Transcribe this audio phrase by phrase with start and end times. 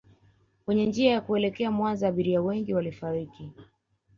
[0.65, 3.49] kwenye njia ya kuelekea Mwanza Abiria wengi walifariki